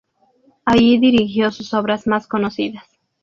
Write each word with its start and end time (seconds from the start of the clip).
Allí 0.65 0.97
dirigió 0.97 1.51
sus 1.51 1.75
obras 1.75 2.07
más 2.07 2.25
conocidas. 2.25 2.87